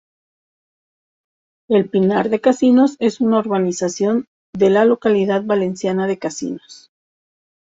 [1.69, 4.25] El Pinar de Casinos es una urbanización
[4.57, 6.89] de la localidad valenciana de Casinos.